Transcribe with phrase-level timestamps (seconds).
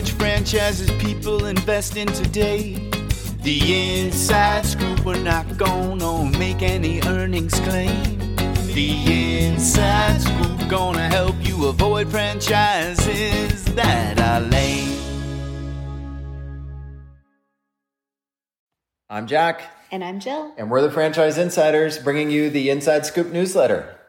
[0.00, 2.72] which franchises people invest in today.
[3.42, 8.18] The inside scoop, we're not gonna make any earnings claim.
[8.72, 14.96] The inside scoop gonna help you avoid franchises that are lame.
[19.10, 20.54] I'm Jack, And I'm Jill.
[20.56, 23.99] and we're the Franchise Insiders bringing you the Inside Scoop newsletter.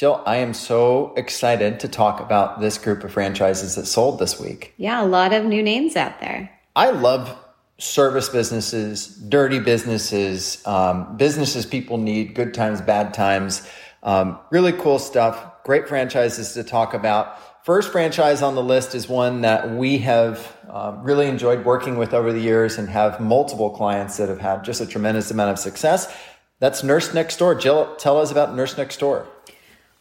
[0.00, 4.40] Jill, I am so excited to talk about this group of franchises that sold this
[4.40, 4.72] week.
[4.78, 6.50] Yeah, a lot of new names out there.
[6.74, 7.36] I love
[7.76, 13.60] service businesses, dirty businesses, um, businesses people need, good times, bad times.
[14.02, 15.62] Um, really cool stuff.
[15.64, 17.36] Great franchises to talk about.
[17.66, 22.14] First franchise on the list is one that we have uh, really enjoyed working with
[22.14, 25.58] over the years and have multiple clients that have had just a tremendous amount of
[25.58, 26.10] success.
[26.58, 27.56] That's Nurse Next Door.
[27.56, 29.26] Jill, tell us about Nurse Next Door.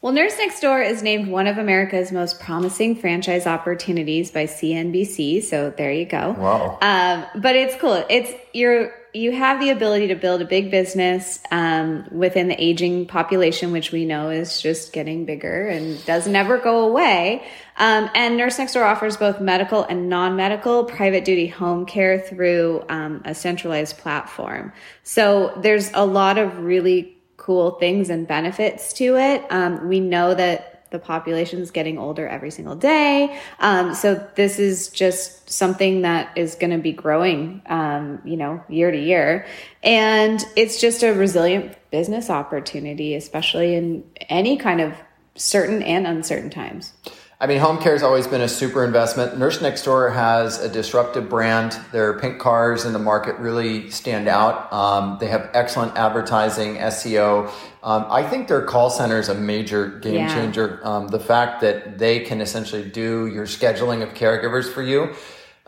[0.02, 5.44] Well, Nurse Next Door is named one of America's most promising franchise opportunities by CNBC.
[5.44, 6.36] So there you go.
[6.38, 6.78] Wow.
[6.82, 8.06] Um, but it's cool.
[8.10, 13.08] It's you're you have the ability to build a big business um, within the aging
[13.08, 17.44] population, which we know is just getting bigger and doesn't ever go away.
[17.78, 22.86] Um, and Nurse Next Door offers both medical and non-medical private duty home care through
[22.88, 24.72] um, a centralized platform.
[25.04, 29.44] So there's a lot of really cool things and benefits to it.
[29.50, 33.40] Um, we know that the population is getting older every single day.
[33.60, 38.64] Um, so this is just something that is going to be growing, um, you know,
[38.68, 39.46] year to year.
[39.84, 44.94] And it's just a resilient business opportunity, especially in any kind of
[45.36, 46.94] certain and uncertain times.
[47.42, 49.38] I mean, home care has always been a super investment.
[49.38, 51.72] Nurse Next Door has a disruptive brand.
[51.94, 54.72] Their pink cars in the market really stand out.
[54.74, 57.50] Um, they have excellent advertising, SEO.
[57.82, 60.36] Um, I think their call center is a major game Yeah.
[60.36, 60.82] changer.
[60.84, 65.16] Um, the fact that they can essentially do your scheduling of caregivers for you.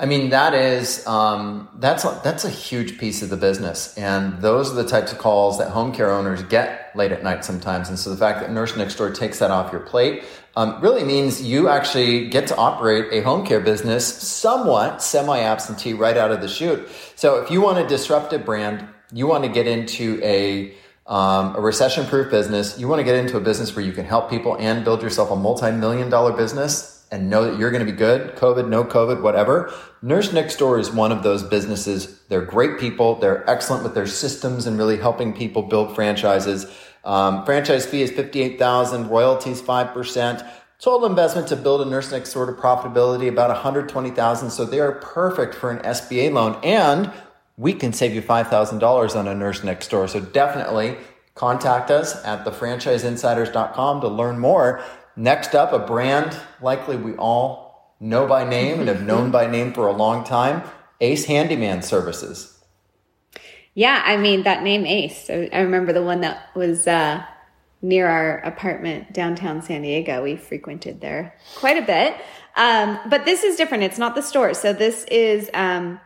[0.01, 4.41] I mean, that is um, that's a, that's a huge piece of the business, and
[4.41, 7.87] those are the types of calls that home care owners get late at night sometimes.
[7.87, 10.23] And so the fact that Nurse Next Door takes that off your plate
[10.55, 16.17] um, really means you actually get to operate a home care business somewhat semi-absentee right
[16.17, 16.89] out of the chute.
[17.15, 18.83] So if you want a disruptive brand,
[19.13, 20.73] you want to get into a
[21.05, 24.05] um, a recession proof business, you want to get into a business where you can
[24.05, 27.85] help people and build yourself a multi million dollar business and know that you're going
[27.85, 29.73] to be good, COVID, no COVID, whatever.
[30.01, 32.21] Nurse Next Door is one of those businesses.
[32.29, 33.15] They're great people.
[33.15, 36.65] They're excellent with their systems and really helping people build franchises.
[37.03, 40.49] Um, franchise fee is 58,000, royalties 5%.
[40.79, 44.49] Total investment to build a Nurse Next Door to profitability about 120,000.
[44.49, 47.11] So they are perfect for an SBA loan and
[47.57, 50.07] we can save you $5,000 on a Nurse Next Door.
[50.07, 50.97] So definitely
[51.35, 54.83] contact us at thefranchiseinsiders.com to learn more.
[55.15, 59.73] Next up, a brand likely we all know by name and have known by name
[59.73, 60.63] for a long time
[61.01, 62.59] Ace Handyman Services.
[63.73, 65.29] Yeah, I mean that name Ace.
[65.29, 67.23] I remember the one that was uh,
[67.81, 70.23] near our apartment downtown San Diego.
[70.23, 72.15] We frequented there quite a bit.
[72.55, 73.83] Um, but this is different.
[73.83, 74.53] It's not the store.
[74.53, 75.99] So this is um,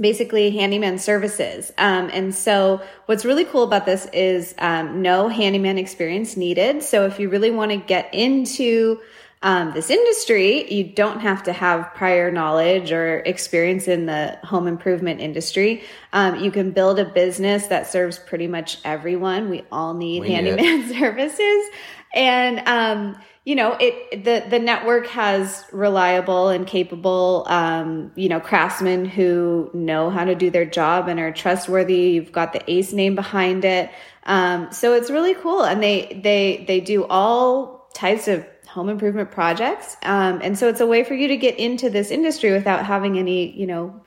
[0.00, 1.70] basically handyman services.
[1.78, 6.82] Um, and so what's really cool about this is um, no handyman experience needed.
[6.82, 9.00] So if you really want to get into
[9.42, 14.66] um, this industry, you don't have to have prior knowledge or experience in the home
[14.66, 15.82] improvement industry.
[16.12, 19.48] Um, you can build a business that serves pretty much everyone.
[19.48, 21.64] We all need We need handyman services,
[22.12, 24.24] and um, you know it.
[24.24, 30.34] The the network has reliable and capable, um, you know, craftsmen who know how to
[30.34, 32.10] do their job and are trustworthy.
[32.10, 33.90] You've got the ACE name behind it,
[34.24, 35.62] um, so it's really cool.
[35.62, 39.96] And they they they do all types of home improvement projects.
[40.02, 43.18] Um, and so it's a way for you to get into this industry without having
[43.18, 44.00] any, you know,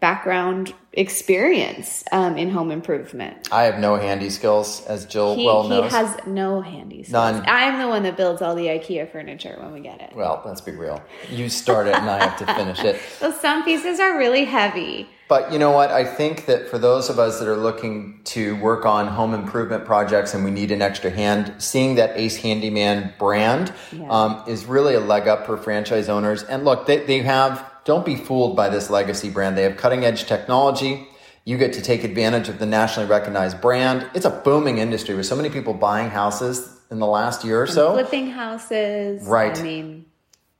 [0.00, 3.48] background experience um, in home improvement.
[3.52, 5.90] I have no handy skills, as Jill He, well knows.
[5.90, 7.12] he has no handy skills.
[7.12, 7.44] None.
[7.46, 10.14] I'm the one that builds all the IKEA furniture when we get it.
[10.14, 11.02] well, let's be real.
[11.30, 13.00] You start it and I have to finish it.
[13.20, 15.08] Well, some pieces are really heavy.
[15.28, 15.90] But you know what?
[15.90, 19.84] I think that for those of us that are looking to work on home improvement
[19.84, 24.08] projects and we need an extra hand, seeing that Ace Handyman brand Yeah.
[24.08, 26.44] um, is really a leg up for franchise owners.
[26.44, 29.56] And look, they, they have, don't be fooled by this legacy brand.
[29.56, 31.08] They have cutting edge technology.
[31.46, 34.06] You get to take advantage of the nationally recognized brand.
[34.14, 37.66] It's a booming industry with so many people buying houses in the last year or
[37.66, 37.94] so.
[37.94, 39.26] Flipping houses.
[39.26, 39.58] Right.
[39.58, 40.04] I mean,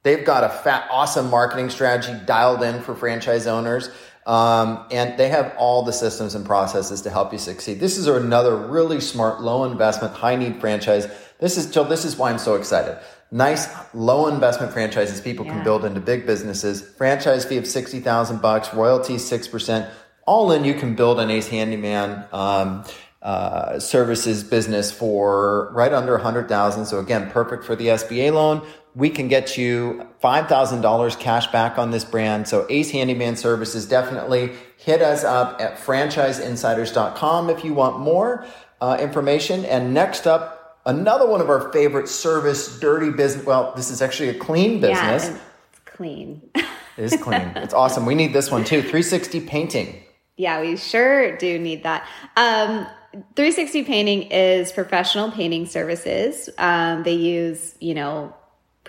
[0.01, 3.91] They've got a fat, awesome marketing strategy dialed in for franchise owners.
[4.25, 7.79] Um, and they have all the systems and processes to help you succeed.
[7.79, 11.07] This is another really smart, low investment, high need franchise
[11.39, 11.85] This is Jill.
[11.85, 12.97] This is why I'm so excited.
[13.31, 15.53] Nice low investment franchises people Yeah.
[15.53, 16.81] can build into big businesses.
[16.81, 19.89] Franchise fee of sixty thousand bucks, royalties six percent.
[20.25, 22.83] All in, you can build an Ace Handyman um,
[23.21, 26.85] uh, services business for right under a hundred thousand.
[26.87, 28.61] So again, perfect for the SBA loan.
[28.95, 32.47] We can get you five thousand dollars cash back on this brand.
[32.47, 38.45] So Ace Handyman Services definitely hit us up at franchiseinsiders.com if you want more
[38.81, 39.65] uh, information.
[39.65, 43.45] And next up, another one of our favorite service, dirty business.
[43.45, 45.25] Well, this is actually a clean business.
[45.27, 45.37] Yeah,
[45.71, 46.41] it's clean.
[46.55, 46.65] It
[46.97, 47.51] is clean.
[47.55, 48.05] It's awesome.
[48.05, 48.81] We need this one too.
[48.81, 50.03] 360 painting.
[50.37, 52.07] Yeah, we sure do need that.
[52.37, 52.87] Um,
[53.35, 56.49] 360 painting is professional painting services.
[56.57, 58.33] Um, they use, you know,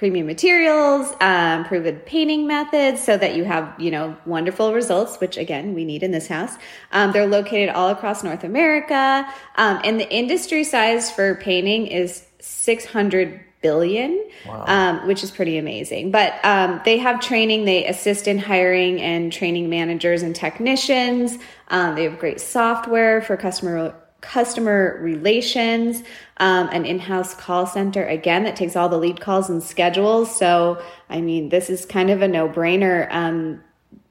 [0.00, 5.37] premium materials, um, proven painting methods so that you have, you know, wonderful results, which
[5.37, 6.55] again, we need in this house.
[6.91, 9.31] Um, they're located all across North America.
[9.56, 16.11] Um, and the industry size for painting is 600 billion, um, which is pretty amazing.
[16.11, 17.67] But um, they have training.
[17.67, 21.37] They assist in hiring and training managers and technicians.
[21.69, 26.03] Um, they have great software for customer customer relations,
[26.39, 30.37] um, an in-house call center again that takes all the lead calls and schedules.
[30.37, 33.09] So, I mean, this is kind of a no-brainer.
[33.11, 33.63] Um,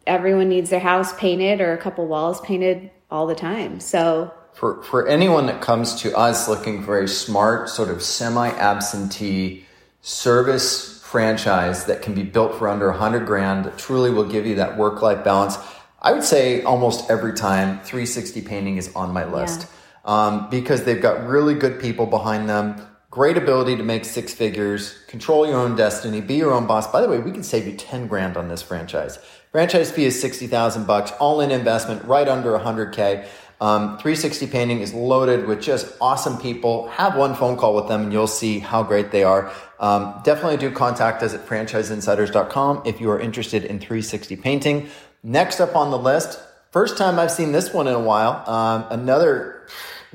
[0.08, 3.80] everyone needs their house painted or a couple walls painted all the time.
[3.80, 8.50] So For, for anyone that comes to us looking for a smart, sort of semi
[8.50, 9.66] absentee
[10.02, 14.56] service franchise that can be built for under 100 grand, that truly will give you
[14.56, 15.58] that work life balance,
[16.02, 19.68] I would say almost every time 360 painting is on my list
[20.10, 22.82] um, because they've got really good people behind them.
[23.12, 26.92] Great ability to make six figures, control your own destiny, be your own boss.
[26.92, 29.20] By the way, we can save you 10 grand on this franchise.
[29.52, 33.28] Franchise fee is 60,000 bucks, all in investment, right under 100K.
[33.62, 36.88] Um, 360 Painting is loaded with just awesome people.
[36.90, 39.52] Have one phone call with them and you'll see how great they are.
[39.80, 44.90] Um, definitely do contact us at franchiseinsiders.com if you are interested in 360 Painting.
[45.22, 46.40] Next up on the list,
[46.72, 49.68] first time I've seen this one in a while, um, another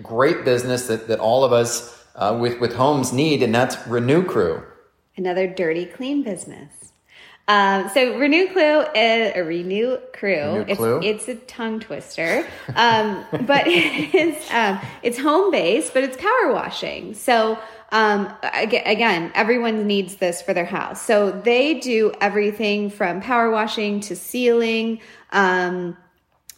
[0.02, 4.24] great business that, that all of us uh, with, with homes need, and that's Renew
[4.24, 4.62] Crew.
[5.16, 6.92] another dirty clean business.
[7.46, 10.64] Um, so Renew Crew is a Renew Crew.
[10.66, 16.16] Renew it's, it's a tongue twister, um, but it's um, it's home based, but it's
[16.16, 17.12] power washing.
[17.12, 17.58] So
[17.92, 21.02] um, again, everyone needs this for their house.
[21.02, 25.00] So they do everything from power washing to sealing.
[25.30, 25.96] Um,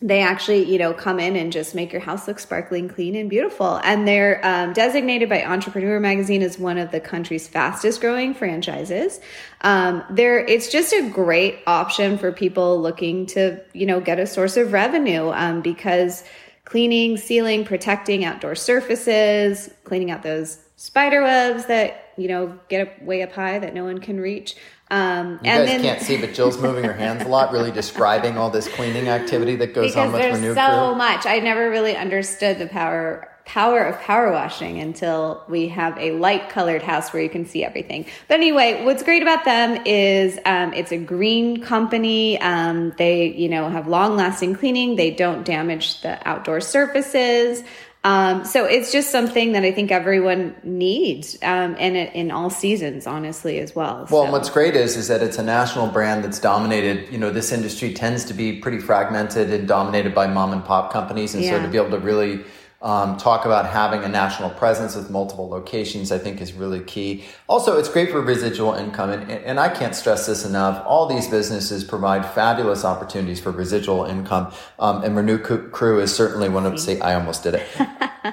[0.03, 3.31] they actually, you know, come in and just make your house look sparkling, clean, and
[3.31, 3.81] beautiful.
[3.83, 9.21] And they're um, designated by Entrepreneur Magazine as one of the country's fastest growing franchises.
[9.63, 14.27] Um, they're, it's just a great option for people looking to, you know, get a
[14.27, 16.23] source of revenue um, because
[16.67, 23.23] cleaning, sealing, protecting outdoor surfaces, cleaning out those spider webs that, you know, get way
[23.23, 24.57] up high that no one can reach.
[24.91, 28.51] Um, You guys can't see, but Jill's moving her hands a lot, really describing all
[28.51, 30.95] this cleaning activity that goes on with there's Renew so Crew.
[30.97, 31.27] much.
[31.27, 36.49] I never really understood the power power of power washing until we have a light
[36.49, 38.05] colored house where you can see everything.
[38.27, 42.41] But anyway, what's great about them is um, it's a green company.
[42.41, 44.97] Um, they you know have long lasting cleaning.
[44.97, 47.63] They don't damage the outdoor surfaces.
[48.07, 52.51] Um, so it's just something that I think everyone needs, um, and it, in all
[52.51, 54.07] seasons, honestly, as well.
[54.09, 57.09] Well, So- what's great is is that it's a national brand that's dominated.
[57.11, 60.93] You know, this industry tends to be pretty fragmented and dominated by mom and pop
[60.93, 62.45] companies, and so to be able to really
[62.83, 67.25] um, talk about having a national presence with multiple locations, I think is really key.
[67.49, 70.85] Also, it's great for residual income, and, and I can't stress this enough.
[70.87, 76.49] All these businesses provide fabulous opportunities for residual income, um, and Renew Crew is certainly
[76.49, 76.79] one of.
[76.79, 77.67] Say, I almost did it.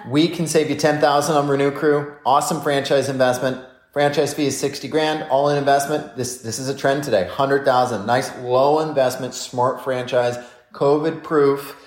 [0.07, 2.15] we can save you ten thousand on Renew Crew.
[2.25, 3.65] Awesome franchise investment.
[3.93, 6.17] Franchise fee is 60 grand, all in investment.
[6.17, 7.25] This this is a trend today.
[7.25, 8.07] 100,000.
[8.07, 10.35] Nice low investment, smart franchise,
[10.73, 11.79] COVID proof.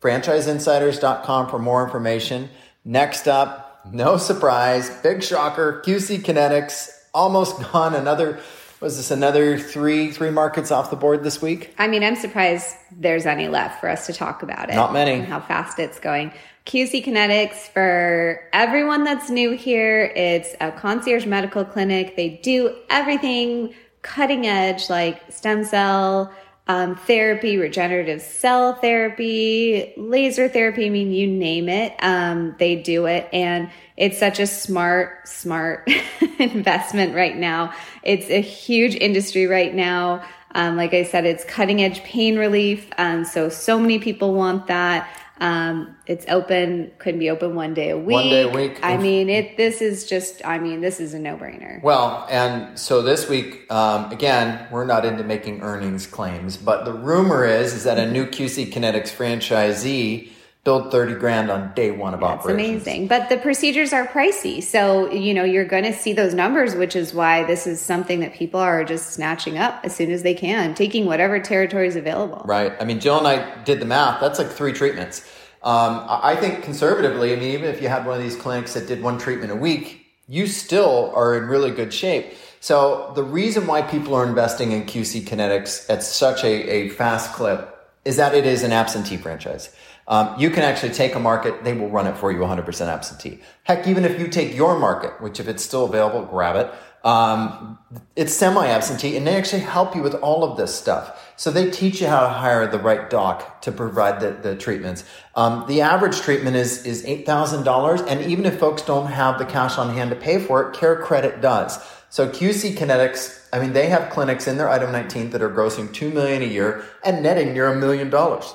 [0.00, 2.48] Franchiseinsiders.com for more information.
[2.84, 7.94] Next up, no surprise, big shocker, QC Kinetix almost gone.
[7.94, 8.40] Another
[8.80, 11.74] was this another three three markets off the board this week?
[11.78, 14.76] I mean, I'm surprised there's any left for us to talk about it.
[14.76, 15.12] Not many.
[15.14, 16.32] And how fast it's going.
[16.66, 22.14] QC Kinetix, for everyone that's new here, it's a concierge medical clinic.
[22.14, 26.32] They do everything cutting edge, like stem cell
[26.68, 30.86] um, therapy, regenerative cell therapy, laser therapy.
[30.86, 33.28] I mean, you name it, um, they do it.
[33.32, 35.88] And it's such a smart, smart
[36.38, 37.72] investment right now.
[38.02, 40.22] It's a huge industry right now.
[40.54, 42.88] Um, like I said, it's cutting edge pain relief.
[42.98, 45.10] Um, so, so many people want that.
[45.40, 48.14] Um, it's open, could be open one day a week.
[48.14, 48.80] One day a week.
[48.82, 49.56] I mean, it.
[49.56, 50.44] This is just.
[50.44, 51.82] I mean, this is a no brainer.
[51.82, 56.92] Well, and so this week, um, again, we're not into making earnings claims, but the
[56.92, 60.30] rumor is is that a new QC Kinetix franchisee
[60.68, 62.82] build 30 grand on day one of That's operations.
[62.82, 63.06] amazing.
[63.06, 64.62] But the procedures are pricey.
[64.62, 68.20] So, you know, you're going to see those numbers, which is why this is something
[68.20, 71.96] that people are just snatching up as soon as they can, taking whatever territory is
[71.96, 72.42] available.
[72.44, 72.74] Right.
[72.78, 74.20] I mean, Jill and I did the math.
[74.20, 75.26] That's like three treatments.
[75.62, 78.86] Um, I think conservatively, I mean, even if you had one of these clinics that
[78.86, 82.34] did one treatment a week, you still are in really good shape.
[82.60, 87.32] So the reason why people are investing in QC Kinetix at such a, a fast
[87.32, 89.74] clip is that it is an absentee franchise.
[90.08, 93.40] Um, you can actually take a market, they will run it for you 100% absentee.
[93.64, 96.72] Heck, even if you take your market, which if it's still available, grab it.
[97.04, 97.78] Um,
[98.16, 101.32] it's semi-absentee and they actually help you with all of this stuff.
[101.36, 105.04] So they teach you how to hire the right doc to provide the, the treatments.
[105.36, 108.06] Um, the average treatment is, is $8,000.
[108.08, 110.96] And even if folks don't have the cash on hand to pay for it, Care
[110.96, 111.78] Credit does.
[112.08, 115.92] So QC Kinetix, I mean, they have clinics in their item 19 that are grossing
[115.92, 118.54] 2 million a year and netting near a million dollars.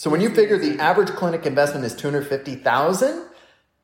[0.00, 3.22] So when you figure the average clinic investment is 250,000,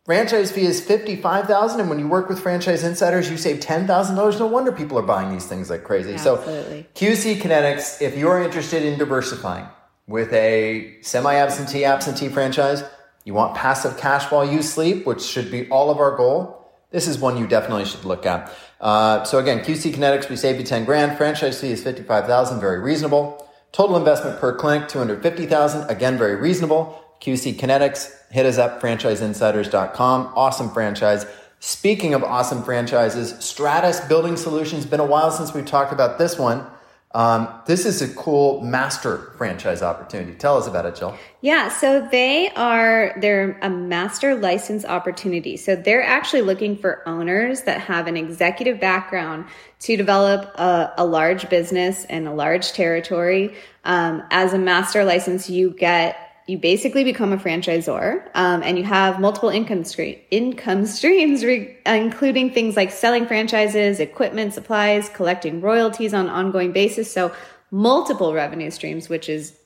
[0.07, 4.47] franchise fee is 55,000 and when you work with franchise insiders you save $10,000, no
[4.47, 6.15] wonder people are buying these things like crazy.
[6.15, 6.87] Absolutely.
[6.95, 9.67] So QC Kinetix, if you're interested in diversifying
[10.07, 12.83] with a semi-absentee absentee franchise,
[13.27, 16.73] you want passive cash while you sleep, which should be all of our goal.
[16.93, 18.51] This is one you definitely should look at.
[18.81, 21.19] Uh, so again, QC Kinetix, we save you 10 grand.
[21.19, 23.46] Franchise fee is 55,000, very reasonable.
[23.73, 25.89] Total investment per clinic, 250,000.
[25.91, 27.03] Again, very reasonable.
[27.21, 30.33] QC Kinetix, hit us up, franchiseinsiders.com.
[30.35, 31.27] Awesome franchise.
[31.61, 34.87] Speaking of awesome franchises, Stratus Building Solutions.
[34.87, 36.67] Been a while since we've talked about this one.
[37.13, 40.35] Um, this is a cool master franchise opportunity.
[40.35, 41.17] Tell us about it, Jill.
[41.41, 45.57] Yeah, so they are they're a master license opportunity.
[45.57, 49.47] So they're actually looking for owners that have an executive background
[49.81, 53.55] to develop a, a large business and a large territory.
[53.85, 58.85] Um, as a master license, you get you basically become a franchisor um, and you
[58.85, 65.61] have multiple income stream income streams re- including things like selling franchises equipment supplies collecting
[65.61, 67.33] royalties on an ongoing basis so
[67.71, 69.57] multiple revenue streams which is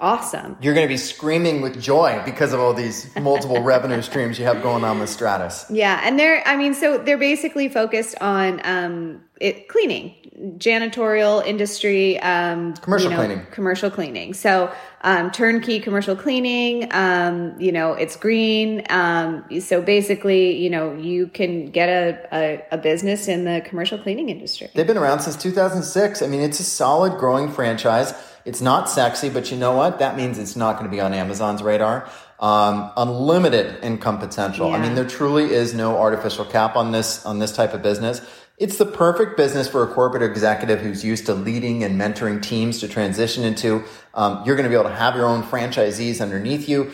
[0.00, 4.38] awesome You're going to be screaming with joy because of all these multiple revenue streams
[4.38, 5.66] you have going on with Stratus.
[5.70, 10.14] yeah and they're i mean so they're basically focused on um, it cleaning
[10.58, 13.46] janitorial industry um, Commercial you know, cleaning.
[13.50, 20.56] commercial cleaning so um, turnkey commercial cleaning um, you know it's green um, so basically
[20.56, 24.86] you know you can get a, a, a business in the commercial cleaning industry They've
[24.86, 26.22] been around since 2006.
[26.22, 28.14] I mean, it's a solid growing franchise.
[28.44, 29.98] It's not sexy, but you know what?
[29.98, 32.08] That means it's not going to be on Amazon's radar.
[32.38, 34.72] Um, unlimited income potential.
[34.72, 38.22] I mean, there truly is no artificial cap on this on this type of business.
[38.60, 42.78] It's the perfect business for a corporate executive who's used to leading and mentoring teams
[42.80, 43.82] to transition into.
[44.14, 46.92] Um, you're going to be able to have your own franchisees underneath you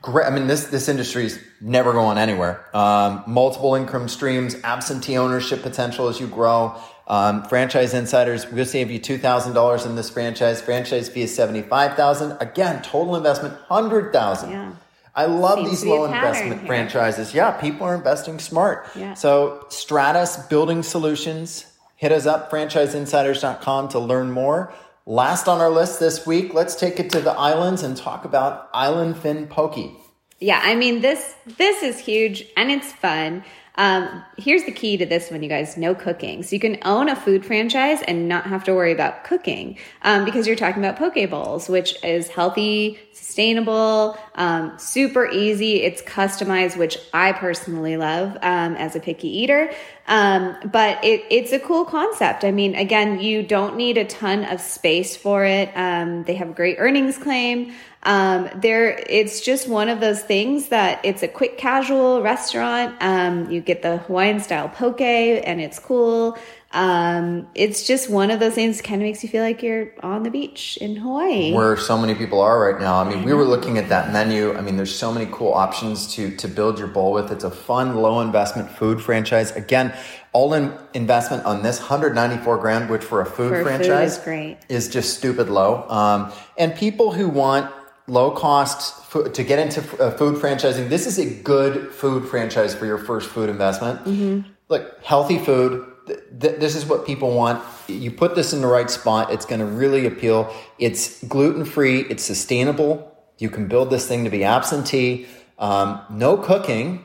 [0.00, 0.26] great.
[0.26, 2.64] I mean, this this industry is never going anywhere.
[2.74, 6.80] Um, multiple income streams, absentee ownership potential as you grow.
[7.08, 10.60] Um, franchise insiders, we'll save you two thousand dollars in this franchise.
[10.60, 12.36] Franchise fee is seventy five thousand.
[12.40, 14.50] Again, total investment hundred thousand.
[14.50, 14.72] Yeah.
[15.16, 16.66] I love Seems these to be a low investment here.
[16.66, 17.32] franchises.
[17.34, 18.86] Yeah, people are investing smart.
[18.94, 19.14] Yeah.
[19.14, 21.64] So Stratus Building Solutions,
[21.96, 24.72] hit us up, franchiseinsiders.com to learn more.
[25.06, 28.68] Last on our list this week, let's take it to the islands and talk about
[28.74, 29.96] Island Fin Pokey.
[30.38, 33.42] Yeah, I mean this this is huge and it's fun.
[33.76, 36.42] Um, here's the key to this one, you guys: no cooking.
[36.42, 40.24] So you can own a food franchise and not have to worry about cooking um,
[40.24, 45.82] because you're talking about poke bowls, which is healthy, sustainable, um, super easy.
[45.82, 49.72] It's customized, which I personally love um, as a picky eater.
[50.08, 52.44] Um, but it, it's a cool concept.
[52.44, 55.70] I mean, again, you don't need a ton of space for it.
[55.74, 57.72] Um, they have a great earnings claim.
[58.06, 62.94] Um, there, it's just one of those things that it's a quick casual restaurant.
[63.00, 66.38] Um, you get the Hawaiian style poke and it's cool.
[66.72, 70.24] Um, it's just one of those things kind of makes you feel like you're on
[70.24, 71.52] the beach in Hawaii.
[71.52, 72.96] where so many people are right now.
[73.00, 74.52] I mean, we were looking at that menu.
[74.54, 77.32] I mean, there's so many cool options to to build your bowl with.
[77.32, 79.52] It's a fun, low investment food franchise.
[79.52, 79.94] Again,
[80.32, 84.24] all in investment on this 194 grand, which for a food For food franchise is
[84.24, 84.58] great.
[84.68, 85.88] is just stupid low.
[85.88, 87.72] Um, and people who want
[88.08, 92.74] low cost food, to get into uh, food franchising, this is a good food franchise
[92.74, 94.04] for your first food investment.
[94.04, 94.48] Mm-hmm.
[94.68, 95.86] Look, healthy food.
[96.06, 97.62] Th- th- this is what people want.
[97.88, 100.54] You put this in the right spot, it's going to really appeal.
[100.78, 103.12] It's gluten free, it's sustainable.
[103.38, 105.26] You can build this thing to be absentee,
[105.58, 107.04] um, no cooking.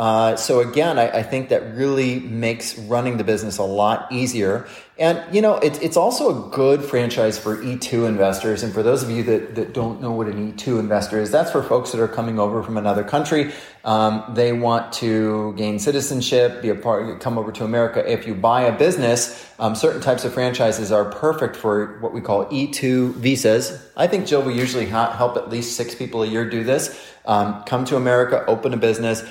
[0.00, 4.66] Uh, so again, I, I, think that really makes running the business a lot easier.
[4.96, 8.62] And you know, it's it's also a good franchise for E2 investors.
[8.62, 11.50] And for those of you that, that don't know what an E2 investor is, that's
[11.50, 13.52] for folks that are coming over from another country.
[13.84, 18.02] Um, they want to gain citizenship, be a part, come over to America.
[18.10, 22.22] If you buy a business, um, certain types of franchises are perfect for what we
[22.22, 23.86] call E2 visas.
[23.98, 26.98] I think Jill will usually ha- help at least six people a year do this.
[27.26, 29.22] Um, come to America, open a business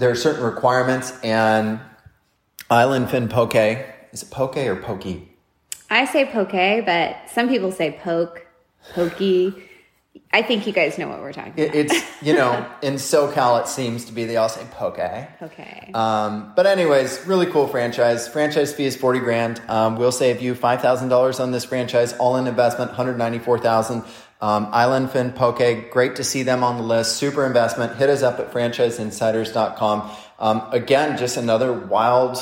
[0.00, 1.78] there are certain requirements, and
[2.70, 3.54] Island Fin Poke
[4.12, 5.28] is it poke or pokey?
[5.88, 6.52] I say poke,
[6.84, 8.46] but some people say poke,
[8.94, 9.54] pokey.
[10.32, 11.74] I think you guys know what we're talking about.
[11.74, 14.98] It's you know in SoCal it seems to be they all say poke.
[14.98, 15.90] Okay.
[15.94, 18.26] Um, but anyways, really cool franchise.
[18.26, 19.60] Franchise fee is forty grand.
[19.68, 22.14] Um, we'll save you five thousand dollars on this franchise.
[22.14, 24.02] All in investment, one hundred ninety four thousand.
[24.42, 27.16] Um, Island Fin Poke, great to see them on the list.
[27.16, 27.96] Super investment.
[27.96, 30.10] Hit us up at franchiseinsiders.com.
[30.38, 32.38] Um, again, just another wild,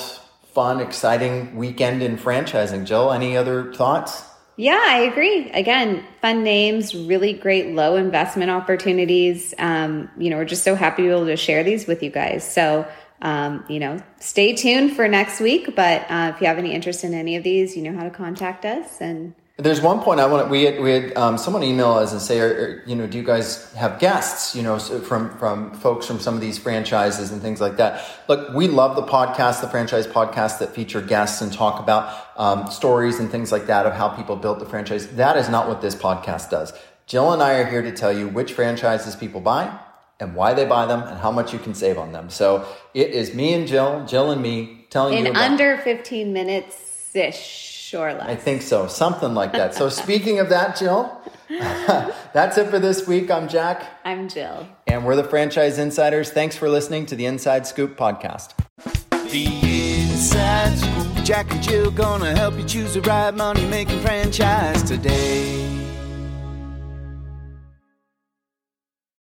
[0.52, 2.84] fun, exciting weekend in franchising.
[2.84, 4.24] Jill, any other thoughts?
[4.56, 5.50] Yeah, I agree.
[5.50, 9.54] Again, fun names, really great low investment opportunities.
[9.56, 12.10] Um, you know, we're just so happy to be able to share these with you
[12.10, 12.50] guys.
[12.50, 12.86] So,
[13.22, 15.76] um, you know, stay tuned for next week.
[15.76, 18.10] But uh, if you have any interest in any of these, you know how to
[18.10, 20.48] contact us and there's one point I want.
[20.50, 23.18] We had, we had um, someone email us and say, or, or, you know, do
[23.18, 24.54] you guys have guests?
[24.54, 28.04] You know, from from folks from some of these franchises and things like that.
[28.28, 32.70] Look, we love the podcast, the franchise podcast that feature guests and talk about um,
[32.70, 35.08] stories and things like that of how people built the franchise.
[35.08, 36.72] That is not what this podcast does.
[37.06, 39.76] Jill and I are here to tell you which franchises people buy
[40.20, 42.30] and why they buy them and how much you can save on them.
[42.30, 46.32] So it is me and Jill, Jill and me telling in you in under 15
[46.32, 48.28] minutes ish Sure, less.
[48.28, 48.86] I think so.
[48.86, 49.74] Something like that.
[49.74, 53.30] So, speaking of that, Jill, that's it for this week.
[53.30, 53.82] I'm Jack.
[54.04, 54.68] I'm Jill.
[54.86, 56.30] And we're the Franchise Insiders.
[56.30, 58.52] Thanks for listening to the Inside Scoop podcast.
[59.30, 61.24] The Inside Scoop.
[61.24, 65.97] Jack and Jill gonna help you choose the right money making franchise today.